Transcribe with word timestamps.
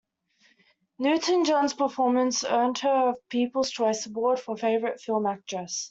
Newton-John's 0.97 1.75
performance 1.75 2.43
earned 2.43 2.79
her 2.79 3.09
a 3.09 3.15
People's 3.29 3.69
Choice 3.69 4.07
Award 4.07 4.39
for 4.39 4.57
Favorite 4.57 4.99
Film 4.99 5.27
Actress. 5.27 5.79